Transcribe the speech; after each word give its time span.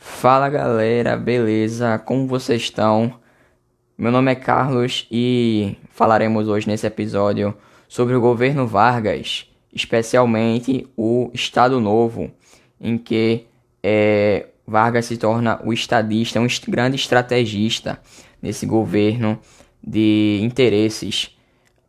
Fala 0.00 0.48
galera, 0.48 1.16
beleza? 1.16 1.98
Como 1.98 2.28
vocês 2.28 2.62
estão? 2.62 3.18
Meu 3.98 4.12
nome 4.12 4.30
é 4.30 4.36
Carlos 4.36 5.08
e 5.10 5.76
falaremos 5.90 6.46
hoje 6.46 6.68
nesse 6.68 6.86
episódio 6.86 7.52
sobre 7.88 8.14
o 8.14 8.20
governo 8.20 8.64
Vargas, 8.64 9.50
especialmente 9.74 10.88
o 10.96 11.32
Estado 11.34 11.80
Novo, 11.80 12.30
em 12.80 12.96
que 12.96 13.46
é, 13.82 14.46
Vargas 14.64 15.06
se 15.06 15.16
torna 15.16 15.60
o 15.64 15.72
estadista, 15.72 16.40
um 16.40 16.46
grande 16.68 16.94
estrategista 16.94 18.00
nesse 18.40 18.66
governo 18.66 19.36
de 19.82 20.38
interesses 20.42 21.36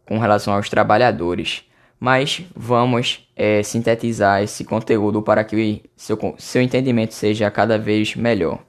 com 0.03 0.17
relação 0.17 0.55
aos 0.55 0.67
trabalhadores. 0.67 1.63
Mas 1.99 2.41
vamos 2.55 3.27
é, 3.35 3.61
sintetizar 3.61 4.41
esse 4.41 4.63
conteúdo 4.63 5.21
para 5.21 5.43
que 5.43 5.83
seu, 5.97 6.17
seu 6.37 6.61
entendimento 6.61 7.13
seja 7.13 7.51
cada 7.51 7.77
vez 7.77 8.15
melhor. 8.15 8.59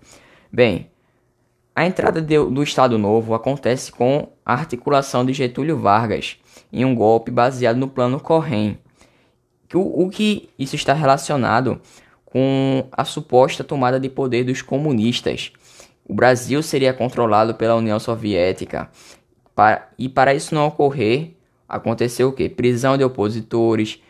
Bem, 0.52 0.90
a 1.74 1.86
entrada 1.86 2.20
de, 2.20 2.36
do 2.36 2.62
Estado 2.62 2.98
Novo 2.98 3.32
acontece 3.32 3.92
com 3.92 4.28
a 4.44 4.52
articulação 4.52 5.24
de 5.24 5.32
Getúlio 5.32 5.78
Vargas 5.78 6.36
em 6.72 6.84
um 6.84 6.94
golpe 6.94 7.30
baseado 7.30 7.76
no 7.76 7.88
Plano 7.88 8.18
Correm. 8.18 8.78
O, 9.72 10.04
o 10.04 10.10
que 10.10 10.50
isso 10.58 10.74
está 10.74 10.92
relacionado 10.92 11.80
com 12.24 12.88
a 12.92 13.04
suposta 13.04 13.62
tomada 13.62 14.00
de 14.00 14.08
poder 14.08 14.44
dos 14.44 14.62
comunistas. 14.62 15.52
O 16.06 16.14
Brasil 16.14 16.62
seria 16.62 16.92
controlado 16.92 17.54
pela 17.54 17.76
União 17.76 17.98
Soviética. 17.98 18.90
Para, 19.54 19.88
e 19.98 20.08
para 20.08 20.34
isso 20.34 20.54
não 20.54 20.66
ocorrer, 20.66 21.36
aconteceu 21.70 22.28
o 22.28 22.32
que? 22.32 22.48
Prisão 22.48 22.98
de 22.98 23.04
opositores, 23.04 24.02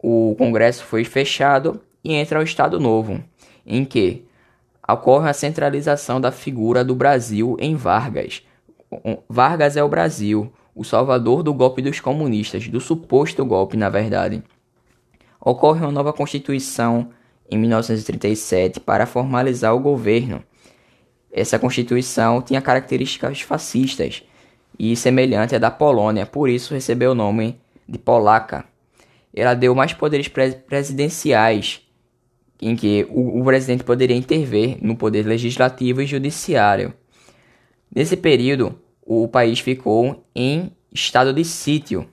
o 0.00 0.34
Congresso 0.36 0.84
foi 0.84 1.04
fechado 1.04 1.80
e 2.04 2.12
entra 2.12 2.38
o 2.38 2.42
Estado 2.42 2.78
Novo, 2.78 3.22
em 3.66 3.84
que 3.84 4.24
ocorre 4.86 5.28
a 5.28 5.32
centralização 5.32 6.20
da 6.20 6.30
figura 6.30 6.84
do 6.84 6.94
Brasil 6.94 7.56
em 7.58 7.74
Vargas. 7.74 8.42
Vargas 9.28 9.76
é 9.76 9.82
o 9.82 9.88
Brasil, 9.88 10.52
o 10.74 10.84
salvador 10.84 11.42
do 11.42 11.52
golpe 11.52 11.82
dos 11.82 11.98
comunistas, 11.98 12.68
do 12.68 12.80
suposto 12.80 13.44
golpe, 13.44 13.76
na 13.76 13.88
verdade. 13.88 14.42
Ocorre 15.40 15.80
uma 15.80 15.92
nova 15.92 16.12
Constituição 16.12 17.10
em 17.50 17.58
1937 17.58 18.80
para 18.80 19.06
formalizar 19.06 19.74
o 19.74 19.80
governo. 19.80 20.42
Essa 21.32 21.58
Constituição 21.58 22.40
tinha 22.40 22.60
características 22.60 23.40
fascistas 23.40 24.22
e 24.78 24.96
semelhante 24.96 25.54
à 25.54 25.58
da 25.58 25.70
Polônia, 25.70 26.26
por 26.26 26.48
isso 26.48 26.74
recebeu 26.74 27.12
o 27.12 27.14
nome 27.14 27.60
de 27.88 27.98
Polaca. 27.98 28.64
Ela 29.34 29.54
deu 29.54 29.74
mais 29.74 29.92
poderes 29.92 30.28
presidenciais, 30.28 31.82
em 32.60 32.74
que 32.74 33.06
o, 33.10 33.40
o 33.40 33.44
presidente 33.44 33.84
poderia 33.84 34.16
intervir 34.16 34.78
no 34.80 34.96
poder 34.96 35.24
legislativo 35.24 36.02
e 36.02 36.06
judiciário. 36.06 36.92
Nesse 37.94 38.16
período, 38.16 38.78
o 39.04 39.28
país 39.28 39.60
ficou 39.60 40.24
em 40.34 40.72
estado 40.92 41.32
de 41.32 41.44
sítio 41.44 42.06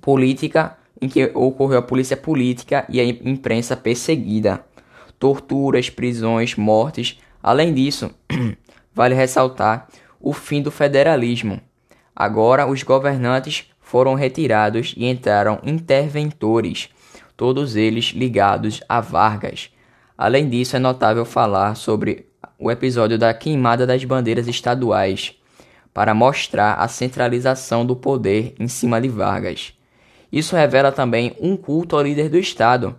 política 0.00 0.76
em 1.00 1.08
que 1.08 1.30
ocorreu 1.34 1.78
a 1.78 1.82
polícia 1.82 2.16
política 2.16 2.84
e 2.88 3.00
a 3.00 3.04
imprensa 3.04 3.76
perseguida, 3.76 4.64
torturas, 5.18 5.88
prisões, 5.88 6.56
mortes. 6.56 7.18
Além 7.42 7.72
disso, 7.72 8.10
vale 8.92 9.14
ressaltar 9.14 9.88
o 10.20 10.32
fim 10.32 10.62
do 10.62 10.70
federalismo. 10.70 11.60
Agora 12.14 12.66
os 12.66 12.82
governantes 12.82 13.70
foram 13.80 14.14
retirados 14.14 14.94
e 14.96 15.06
entraram 15.06 15.60
interventores, 15.62 16.88
todos 17.36 17.76
eles 17.76 18.06
ligados 18.06 18.80
a 18.88 19.00
Vargas. 19.00 19.70
Além 20.16 20.48
disso, 20.48 20.76
é 20.76 20.78
notável 20.78 21.24
falar 21.24 21.74
sobre 21.76 22.26
o 22.58 22.70
episódio 22.70 23.16
da 23.16 23.32
queimada 23.32 23.86
das 23.86 24.04
bandeiras 24.04 24.48
estaduais, 24.48 25.34
para 25.94 26.14
mostrar 26.14 26.74
a 26.74 26.86
centralização 26.86 27.86
do 27.86 27.96
poder 27.96 28.54
em 28.58 28.68
cima 28.68 29.00
de 29.00 29.08
Vargas. 29.08 29.72
Isso 30.30 30.54
revela 30.54 30.92
também 30.92 31.34
um 31.40 31.56
culto 31.56 31.96
ao 31.96 32.02
líder 32.02 32.28
do 32.28 32.38
Estado, 32.38 32.96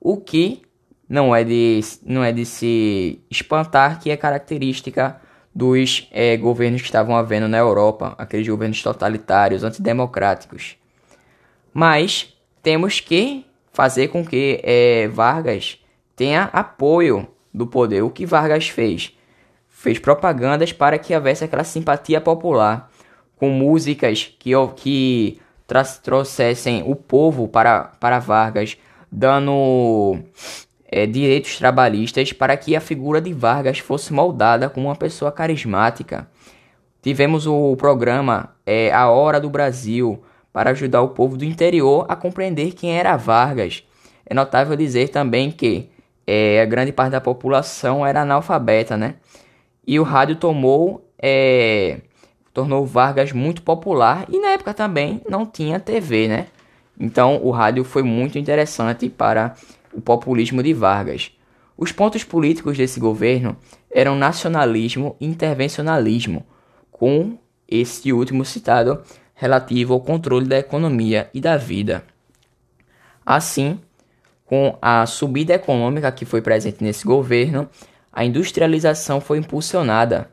o 0.00 0.16
que 0.16 0.62
não 1.08 1.34
é 1.34 1.44
de, 1.44 1.80
não 2.04 2.24
é 2.24 2.32
de 2.32 2.44
se 2.44 3.20
espantar 3.30 4.00
que 4.00 4.10
é 4.10 4.16
característica 4.16 5.20
dos 5.54 6.08
é, 6.10 6.36
governos 6.36 6.80
que 6.80 6.88
estavam 6.88 7.16
havendo 7.16 7.46
na 7.46 7.58
Europa, 7.58 8.14
aqueles 8.18 8.48
governos 8.48 8.82
totalitários, 8.82 9.62
antidemocráticos. 9.62 10.76
Mas 11.72 12.34
temos 12.62 12.98
que 12.98 13.46
fazer 13.72 14.08
com 14.08 14.24
que 14.24 14.60
é, 14.64 15.06
Vargas 15.08 15.78
tenha 16.16 16.44
apoio 16.52 17.28
do 17.52 17.66
poder. 17.66 18.02
O 18.02 18.10
que 18.10 18.26
Vargas 18.26 18.68
fez? 18.68 19.16
Fez 19.68 19.98
propagandas 19.98 20.72
para 20.72 20.98
que 20.98 21.14
houvesse 21.14 21.44
aquela 21.44 21.64
simpatia 21.64 22.20
popular, 22.20 22.90
com 23.36 23.50
músicas 23.50 24.34
que, 24.38 24.52
que 24.76 25.40
trouxessem 26.02 26.82
o 26.86 26.96
povo 26.96 27.48
para, 27.48 27.84
para 28.00 28.18
Vargas, 28.18 28.76
dando 29.10 30.18
é, 30.94 31.06
direitos 31.06 31.58
trabalhistas 31.58 32.32
para 32.32 32.56
que 32.56 32.76
a 32.76 32.80
figura 32.80 33.20
de 33.20 33.32
Vargas 33.32 33.80
fosse 33.80 34.12
moldada 34.12 34.70
como 34.70 34.86
uma 34.86 34.94
pessoa 34.94 35.32
carismática. 35.32 36.28
Tivemos 37.02 37.48
o 37.48 37.74
programa 37.74 38.54
é, 38.64 38.92
A 38.92 39.10
Hora 39.10 39.40
do 39.40 39.50
Brasil 39.50 40.22
para 40.52 40.70
ajudar 40.70 41.02
o 41.02 41.08
povo 41.08 41.36
do 41.36 41.44
interior 41.44 42.06
a 42.08 42.14
compreender 42.14 42.74
quem 42.74 42.96
era 42.96 43.16
Vargas. 43.16 43.82
É 44.24 44.32
notável 44.32 44.76
dizer 44.76 45.08
também 45.08 45.50
que 45.50 45.90
é, 46.24 46.60
a 46.60 46.64
grande 46.64 46.92
parte 46.92 47.10
da 47.10 47.20
população 47.20 48.06
era 48.06 48.22
analfabeta, 48.22 48.96
né? 48.96 49.16
E 49.84 49.98
o 49.98 50.04
rádio 50.04 50.36
tomou 50.36 51.04
é, 51.20 52.02
tornou 52.52 52.86
Vargas 52.86 53.32
muito 53.32 53.62
popular 53.62 54.26
e 54.28 54.38
na 54.38 54.50
época 54.50 54.72
também 54.72 55.20
não 55.28 55.44
tinha 55.44 55.80
TV, 55.80 56.28
né? 56.28 56.46
Então 56.98 57.40
o 57.42 57.50
rádio 57.50 57.82
foi 57.82 58.04
muito 58.04 58.38
interessante 58.38 59.08
para 59.08 59.56
o 59.94 60.00
populismo 60.00 60.62
de 60.62 60.72
Vargas. 60.72 61.30
Os 61.76 61.92
pontos 61.92 62.22
políticos 62.24 62.76
desse 62.76 63.00
governo 63.00 63.56
eram 63.90 64.16
nacionalismo 64.16 65.16
e 65.20 65.26
intervencionalismo, 65.26 66.44
com 66.90 67.38
esse 67.68 68.12
último 68.12 68.44
citado 68.44 69.02
relativo 69.34 69.94
ao 69.94 70.00
controle 70.00 70.46
da 70.46 70.58
economia 70.58 71.28
e 71.34 71.40
da 71.40 71.56
vida. 71.56 72.04
Assim, 73.24 73.80
com 74.44 74.78
a 74.80 75.04
subida 75.06 75.54
econômica 75.54 76.12
que 76.12 76.24
foi 76.24 76.42
presente 76.42 76.84
nesse 76.84 77.04
governo, 77.04 77.68
a 78.12 78.24
industrialização 78.24 79.20
foi 79.20 79.38
impulsionada, 79.38 80.30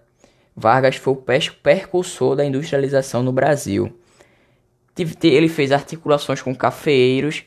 Vargas 0.56 0.98
foi 0.98 1.14
o 1.14 1.24
percursor 1.64 2.36
da 2.36 2.46
industrialização 2.46 3.24
no 3.24 3.32
Brasil. 3.32 3.98
Ele 5.24 5.48
fez 5.48 5.72
articulações 5.72 6.42
com 6.42 6.54
cafeeiros 6.54 7.44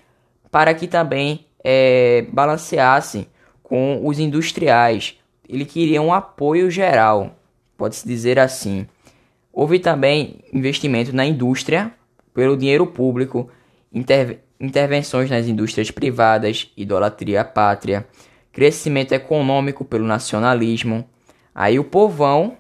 para 0.51 0.75
que 0.75 0.89
também 0.89 1.47
é, 1.65 2.27
balanceasse 2.31 3.27
com 3.63 4.07
os 4.07 4.19
industriais. 4.19 5.19
Ele 5.49 5.65
queria 5.65 6.03
um 6.03 6.13
apoio 6.13 6.71
geral, 6.71 7.35
pode-se 7.77 8.07
dizer 8.07 8.39
assim. 8.39 8.87
Houve 9.53 9.79
também 9.79 10.41
investimento 10.53 11.15
na 11.15 11.25
indústria 11.25 11.91
pelo 12.35 12.57
dinheiro 12.57 12.87
público, 12.87 13.49
interve 13.93 14.39
intervenções 14.61 15.31
nas 15.31 15.47
indústrias 15.47 15.91
privadas, 15.91 16.71
idolatria 16.77 17.41
à 17.41 17.45
pátria, 17.45 18.07
crescimento 18.53 19.13
econômico 19.13 19.85
pelo 19.85 20.05
nacionalismo. 20.05 21.09
Aí 21.55 21.79
o 21.79 21.85
povão 21.85 22.57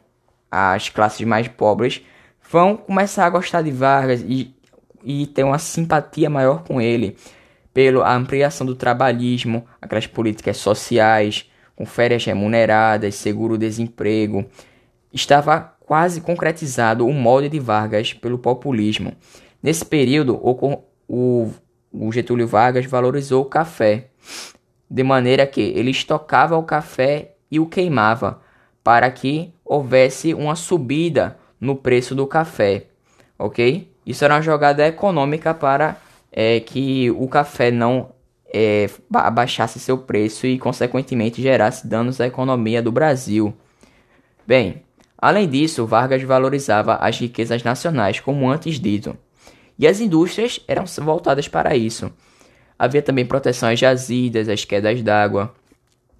as 0.51 0.89
classes 0.89 1.27
mais 1.27 1.49
pobres 1.49 2.03
vão 2.49 2.77
começar 2.77 3.27
a 3.27 3.31
gostar 3.31 3.63
de 3.63 3.73
Vargas 3.73 4.25
e, 4.27 4.55
e 5.03 5.27
ter 5.27 5.43
uma 5.43 5.59
simpatia 5.59 6.31
maior 6.31 6.63
com 6.63 6.81
ele 6.81 7.17
pela 7.75 8.15
ampliação 8.15 8.65
do 8.65 8.77
trabalhismo, 8.77 9.67
aquelas 9.83 10.07
políticas 10.07 10.57
sociais, 10.57 11.51
com 11.75 11.85
férias 11.85 12.25
remuneradas, 12.25 13.17
seguro-desemprego. 13.17 14.47
Estava 15.13 15.75
quase 15.81 16.21
concretizado 16.21 17.07
o 17.07 17.13
molde 17.13 17.49
de 17.49 17.59
Vargas 17.59 18.15
pelo 18.15 18.39
populismo. 18.39 19.13
Nesse 19.61 19.85
período, 19.85 20.37
o, 20.37 21.53
o, 21.93 22.13
Getúlio 22.13 22.47
Vargas 22.47 22.87
valorizou 22.87 23.43
o 23.43 23.47
café, 23.47 24.09
de 24.89 25.03
maneira 25.03 25.47
que 25.47 25.61
ele 25.61 25.91
estocava 25.91 26.57
o 26.57 26.63
café 26.63 27.35
e 27.51 27.59
o 27.59 27.67
queimava, 27.67 28.41
para 28.85 29.11
que 29.11 29.53
houvesse 29.65 30.33
uma 30.33 30.55
subida 30.55 31.37
no 31.61 31.75
preço 31.75 32.15
do 32.15 32.27
café, 32.27 32.87
ok? 33.39 33.91
Isso 34.07 34.25
era 34.25 34.35
uma 34.35 34.43
jogada 34.43 34.87
econômica 34.87 35.55
para 35.55 35.97
é, 36.37 36.59
que 36.59 37.13
o 37.13 37.29
café 37.29 37.71
não 37.71 38.11
é, 38.53 38.91
abaixasse 39.15 39.79
seu 39.79 39.97
preço 39.97 40.49
e, 40.49 40.59
consequentemente, 40.59 41.41
gerasse 41.41 41.87
danos 41.87 42.21
à 42.21 42.27
economia 42.27 42.83
do 42.83 42.91
Brasil. 42.91 43.55
Bem, 44.45 44.83
além 45.17 45.49
disso, 45.49 45.87
Vargas 45.87 46.23
valorizava 46.25 46.97
as 46.97 47.19
riquezas 47.21 47.63
nacionais, 47.63 48.19
como 48.19 48.51
antes 48.51 48.81
dito, 48.81 49.17
e 49.79 49.87
as 49.87 50.01
indústrias 50.01 50.61
eram 50.67 50.85
voltadas 50.99 51.47
para 51.47 51.77
isso. 51.77 52.13
Havia 52.77 53.01
também 53.01 53.25
proteção 53.25 53.69
às 53.69 53.79
jazidas, 53.79 54.49
às 54.49 54.65
quedas 54.65 55.01
d'água. 55.03 55.55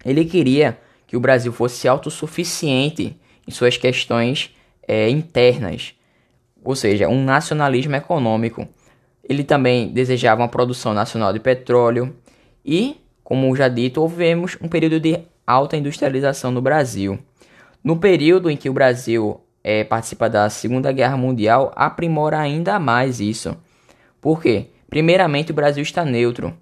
Ele 0.05 0.25
queria 0.25 0.79
que 1.09 1.17
o 1.17 1.21
Brasil 1.21 1.53
fosse 1.53 1.89
autossuficiente 1.89 3.19
em 3.47 3.51
suas 3.51 3.77
questões 3.77 4.55
é, 4.87 5.09
internas, 5.11 5.95
ou 6.63 6.77
seja, 6.77 7.09
um 7.09 7.25
nacionalismo 7.25 7.97
econômico. 7.97 8.69
Ele 9.29 9.43
também 9.43 9.89
desejava 9.89 10.43
uma 10.43 10.49
produção 10.49 10.93
nacional 10.93 11.33
de 11.33 11.41
petróleo 11.41 12.15
e, 12.65 12.97
como 13.23 13.55
já 13.57 13.69
dito, 13.69 14.01
houvemos 14.01 14.57
um 14.61 14.69
período 14.69 15.01
de 15.01 15.19
alta 15.47 15.77
industrialização 15.77 16.51
no 16.51 16.61
Brasil. 16.61 17.19
No 17.83 17.97
período 17.97 18.51
em 18.51 18.57
que 18.57 18.69
o 18.69 18.73
Brasil 18.73 19.41
é, 19.63 19.83
participa 19.83 20.29
da 20.29 20.49
Segunda 20.51 20.93
Guerra 20.93 21.17
Mundial, 21.17 21.73
aprimora 21.75 22.39
ainda 22.39 22.79
mais 22.79 23.21
isso. 23.21 23.57
Por 24.21 24.41
quê? 24.41 24.69
Primeiramente, 24.89 25.53
o 25.53 25.55
Brasil 25.55 25.83
está 25.83 26.05
neutro. 26.05 26.55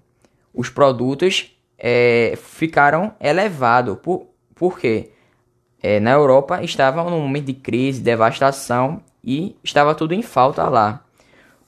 Os 0.53 0.69
produtos 0.69 1.55
é, 1.77 2.33
ficaram 2.37 3.13
elevados. 3.19 3.97
Por, 4.01 4.27
por 4.55 4.79
quê? 4.79 5.11
É, 5.81 5.99
na 5.99 6.11
Europa 6.11 6.63
estava 6.63 7.03
num 7.03 7.19
momento 7.19 7.45
de 7.45 7.53
crise, 7.53 8.01
devastação 8.01 9.01
e 9.21 9.55
estava 9.63 9.93
tudo 9.93 10.13
em 10.13 10.21
falta 10.21 10.63
lá. 10.69 11.02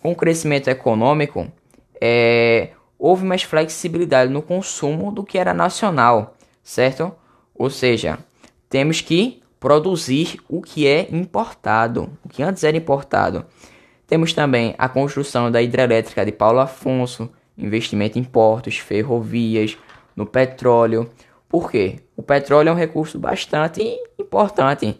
Com 0.05 0.11
o 0.11 0.15
crescimento 0.15 0.67
econômico, 0.67 1.51
é, 1.99 2.73
houve 2.95 3.25
mais 3.25 3.41
flexibilidade 3.41 4.31
no 4.31 4.39
consumo 4.39 5.11
do 5.11 5.23
que 5.23 5.35
era 5.35 5.51
nacional, 5.51 6.35
certo? 6.61 7.11
Ou 7.55 7.71
seja, 7.71 8.19
temos 8.69 9.01
que 9.01 9.41
produzir 9.59 10.39
o 10.47 10.61
que 10.61 10.85
é 10.85 11.07
importado, 11.11 12.11
o 12.23 12.29
que 12.29 12.43
antes 12.43 12.63
era 12.63 12.77
importado. 12.77 13.47
Temos 14.05 14.31
também 14.31 14.75
a 14.77 14.87
construção 14.87 15.49
da 15.49 15.59
hidrelétrica 15.59 16.23
de 16.23 16.31
Paulo 16.31 16.59
Afonso, 16.59 17.27
investimento 17.57 18.19
em 18.19 18.23
portos, 18.23 18.77
ferrovias, 18.77 19.75
no 20.15 20.27
petróleo. 20.27 21.09
Por 21.49 21.71
quê? 21.71 21.95
O 22.15 22.21
petróleo 22.21 22.69
é 22.69 22.71
um 22.71 22.75
recurso 22.75 23.17
bastante 23.17 23.97
importante. 24.19 24.99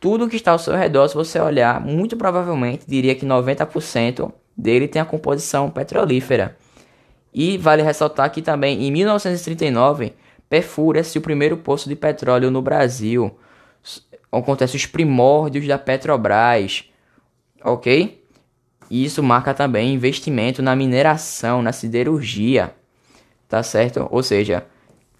Tudo 0.00 0.28
que 0.28 0.36
está 0.36 0.52
ao 0.52 0.58
seu 0.58 0.74
redor, 0.74 1.08
se 1.08 1.14
você 1.14 1.40
olhar, 1.40 1.80
muito 1.80 2.16
provavelmente 2.16 2.84
diria 2.86 3.14
que 3.14 3.24
90% 3.24 4.30
dele 4.56 4.88
tem 4.88 5.00
a 5.00 5.06
composição 5.06 5.70
petrolífera. 5.70 6.56
E 7.32 7.58
vale 7.58 7.82
ressaltar 7.82 8.30
que 8.30 8.42
também 8.42 8.84
em 8.86 8.90
1939 8.90 10.12
perfura-se 10.48 11.18
o 11.18 11.22
primeiro 11.22 11.56
poço 11.56 11.88
de 11.88 11.96
petróleo 11.96 12.50
no 12.50 12.62
Brasil. 12.62 13.36
Acontece 14.30 14.76
os 14.76 14.86
primórdios 14.86 15.66
da 15.66 15.78
Petrobras, 15.78 16.84
ok? 17.64 18.22
E 18.90 19.04
isso 19.04 19.22
marca 19.22 19.52
também 19.52 19.94
investimento 19.94 20.62
na 20.62 20.76
mineração, 20.76 21.62
na 21.62 21.72
siderurgia, 21.72 22.74
tá 23.48 23.62
certo? 23.62 24.06
Ou 24.10 24.22
seja, 24.22 24.66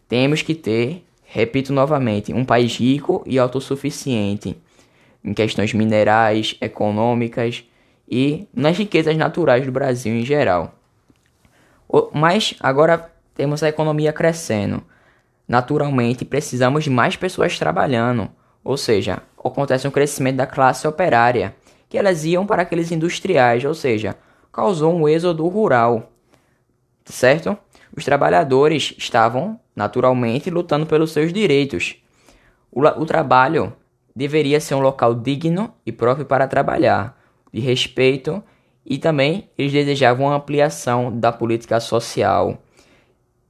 temos 0.08 0.42
que 0.42 0.54
ter, 0.54 1.04
repito 1.24 1.72
novamente, 1.72 2.32
um 2.32 2.44
país 2.44 2.76
rico 2.76 3.22
e 3.26 3.38
autossuficiente 3.38 4.56
em 5.26 5.34
questões 5.34 5.74
minerais, 5.74 6.56
econômicas 6.60 7.64
e 8.08 8.46
nas 8.54 8.78
riquezas 8.78 9.16
naturais 9.16 9.66
do 9.66 9.72
Brasil 9.72 10.14
em 10.14 10.24
geral. 10.24 10.76
Mas 12.14 12.54
agora 12.60 13.10
temos 13.34 13.62
a 13.62 13.68
economia 13.68 14.12
crescendo. 14.12 14.82
Naturalmente, 15.48 16.24
precisamos 16.24 16.84
de 16.84 16.90
mais 16.90 17.16
pessoas 17.16 17.58
trabalhando, 17.58 18.30
ou 18.62 18.76
seja, 18.76 19.22
acontece 19.44 19.86
um 19.86 19.90
crescimento 19.90 20.36
da 20.36 20.46
classe 20.46 20.86
operária 20.86 21.54
que 21.88 21.98
elas 21.98 22.24
iam 22.24 22.46
para 22.46 22.62
aqueles 22.62 22.90
industriais, 22.90 23.64
ou 23.64 23.74
seja, 23.74 24.16
causou 24.52 24.92
um 24.92 25.08
êxodo 25.08 25.46
rural, 25.46 26.10
certo? 27.04 27.56
Os 27.96 28.04
trabalhadores 28.04 28.94
estavam, 28.98 29.58
naturalmente, 29.74 30.50
lutando 30.50 30.84
pelos 30.84 31.12
seus 31.12 31.32
direitos. 31.32 31.96
O, 32.72 32.80
o 32.82 33.06
trabalho 33.06 33.72
deveria 34.16 34.58
ser 34.58 34.74
um 34.74 34.80
local 34.80 35.14
digno 35.14 35.72
e 35.84 35.92
próprio 35.92 36.26
para 36.26 36.48
trabalhar, 36.48 37.16
de 37.52 37.60
respeito, 37.60 38.42
e 38.84 38.98
também 38.98 39.48
eles 39.56 39.72
desejavam 39.72 40.26
uma 40.26 40.36
ampliação 40.36 41.16
da 41.16 41.30
política 41.30 41.78
social. 41.78 42.58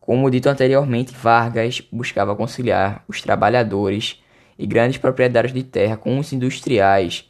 Como 0.00 0.30
dito 0.30 0.48
anteriormente, 0.48 1.14
Vargas 1.14 1.80
buscava 1.90 2.36
conciliar 2.36 3.04
os 3.08 3.22
trabalhadores 3.22 4.22
e 4.58 4.66
grandes 4.66 4.98
proprietários 4.98 5.52
de 5.52 5.62
terra 5.62 5.96
com 5.96 6.18
os 6.18 6.32
industriais 6.32 7.28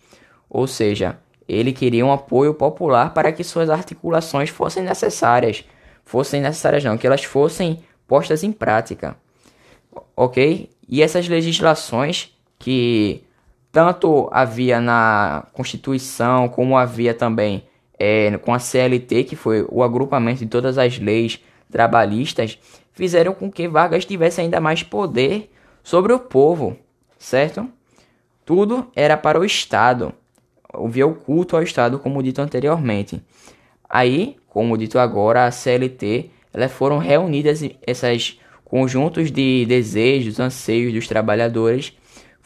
ou 0.48 0.66
seja, 0.66 1.18
ele 1.48 1.72
queria 1.72 2.04
um 2.04 2.12
apoio 2.12 2.54
popular 2.54 3.12
para 3.12 3.32
que 3.32 3.44
suas 3.44 3.70
articulações 3.70 4.50
fossem 4.50 4.82
necessárias. 4.82 5.64
Fossem 6.04 6.40
necessárias 6.40 6.84
não, 6.84 6.96
que 6.96 7.06
elas 7.06 7.24
fossem 7.24 7.80
postas 8.06 8.42
em 8.42 8.52
prática. 8.52 9.16
Ok? 10.16 10.70
E 10.88 11.02
essas 11.02 11.28
legislações 11.28 12.32
que 12.58 13.22
tanto 13.76 14.26
havia 14.32 14.80
na 14.80 15.44
Constituição 15.52 16.48
como 16.48 16.78
havia 16.78 17.12
também 17.12 17.64
é, 17.98 18.38
com 18.38 18.54
a 18.54 18.58
CLT, 18.58 19.24
que 19.24 19.36
foi 19.36 19.66
o 19.68 19.82
agrupamento 19.82 20.38
de 20.38 20.46
todas 20.46 20.78
as 20.78 20.98
leis 20.98 21.38
trabalhistas, 21.70 22.58
fizeram 22.94 23.34
com 23.34 23.52
que 23.52 23.68
Vargas 23.68 24.06
tivesse 24.06 24.40
ainda 24.40 24.62
mais 24.62 24.82
poder 24.82 25.52
sobre 25.82 26.14
o 26.14 26.18
povo, 26.18 26.74
certo? 27.18 27.68
Tudo 28.46 28.90
era 28.96 29.14
para 29.14 29.38
o 29.38 29.44
Estado 29.44 30.14
havia 30.72 31.06
o 31.06 31.14
culto 31.14 31.54
ao 31.54 31.62
Estado, 31.62 31.98
como 31.98 32.22
dito 32.22 32.40
anteriormente. 32.40 33.20
Aí, 33.86 34.36
como 34.48 34.78
dito 34.78 34.98
agora, 34.98 35.44
a 35.44 35.50
CLT, 35.50 36.30
elas 36.50 36.72
foram 36.72 36.96
reunidas 36.96 37.60
esses 37.86 38.40
conjuntos 38.64 39.30
de 39.30 39.66
desejos, 39.66 40.40
anseios 40.40 40.94
dos 40.94 41.06
trabalhadores, 41.06 41.92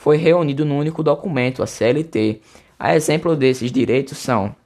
foi 0.00 0.17
reunido 0.17 0.64
num 0.64 0.79
único 0.79 1.02
documento, 1.02 1.62
a 1.62 1.67
CLT. 1.67 2.41
A 2.79 2.97
exemplo 2.97 3.37
desses 3.37 3.70
direitos 3.70 4.17
são 4.17 4.56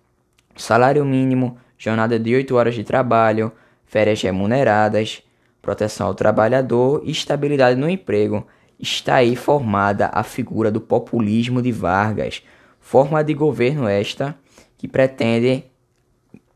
salário 0.55 1.05
mínimo, 1.05 1.59
jornada 1.77 2.21
de 2.21 2.33
8 2.33 2.55
horas 2.55 2.77
de 2.77 2.85
trabalho, 2.85 3.51
férias 3.85 4.23
remuneradas, 4.23 5.25
proteção 5.61 6.07
ao 6.07 6.15
trabalhador 6.15 7.03
e 7.05 7.11
estabilidade 7.11 7.75
no 7.75 7.91
emprego. 7.91 8.47
Está 8.79 9.17
aí 9.17 9.35
formada 9.35 10.09
a 10.15 10.23
figura 10.23 10.71
do 10.71 10.81
populismo 10.81 11.61
de 11.61 11.73
Vargas, 11.73 12.41
Forma 12.79 13.25
de 13.25 13.35
governo 13.35 13.89
esta 13.89 14.39
que 14.79 14.87
pretende 14.87 15.65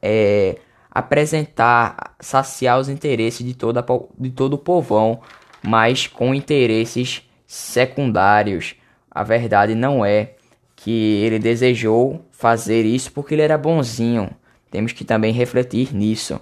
é, 0.01 0.57
apresentar, 0.89 2.15
saciar 2.21 2.79
os 2.79 2.89
interesses 2.89 3.45
de, 3.45 3.55
toda, 3.55 3.85
de 4.17 4.31
todo 4.31 4.55
o 4.55 4.59
povão, 4.59 5.21
mas 5.65 6.07
com 6.07 6.33
interesses 6.33 7.28
secundários. 7.49 8.77
A 9.11 9.25
verdade 9.25 9.75
não 9.75 10.05
é 10.05 10.35
que 10.77 11.23
ele 11.25 11.39
desejou 11.39 12.25
fazer 12.31 12.85
isso 12.85 13.11
porque 13.11 13.35
ele 13.35 13.43
era 13.43 13.57
bonzinho. 13.57 14.31
Temos 14.71 14.93
que 14.93 15.05
também 15.05 15.33
refletir 15.33 15.95
nisso. 15.95 16.39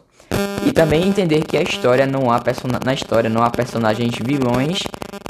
E 0.66 0.72
também 0.72 1.06
entender 1.06 1.44
que 1.44 1.56
a 1.56 1.62
história 1.62 2.06
não 2.06 2.30
há 2.30 2.42
na 2.84 2.92
história 2.92 3.30
não 3.30 3.42
há 3.42 3.50
personagens 3.50 4.16
vilões 4.18 4.80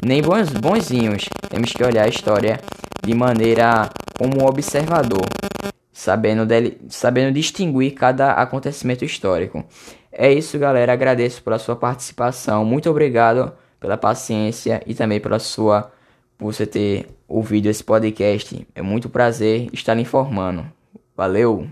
nem 0.05 0.23
bons 0.23 0.49
bonzinhos. 0.51 1.29
Temos 1.51 1.73
que 1.73 1.85
olhar 1.85 2.05
a 2.05 2.09
história 2.09 2.59
de 3.05 3.15
maneira 3.15 3.91
como 4.19 4.49
observador, 4.49 5.27
sabendo, 5.93 6.47
dele, 6.47 6.81
sabendo 6.89 7.35
distinguir 7.35 7.93
cada 7.93 8.33
acontecimento 8.33 9.05
histórico. 9.05 9.63
É 10.11 10.33
isso, 10.33 10.59
galera. 10.59 10.95
Agradeço 10.95 11.43
pela 11.43 11.59
sua 11.59 11.77
participação. 11.77 12.65
Muito 12.65 12.89
obrigado 12.89 13.53
pela 13.81 13.97
paciência 13.97 14.83
e 14.87 14.95
também 14.95 15.21
pela 15.21 15.39
sua 15.39 15.93
por 16.39 16.53
você 16.53 16.67
ter 16.67 17.09
ouvido 17.27 17.67
esse 17.67 17.83
podcast. 17.83 18.67
É 18.75 18.83
muito 18.83 19.09
prazer 19.09 19.69
estar 19.73 19.99
informando. 19.99 20.67
Valeu! 21.17 21.69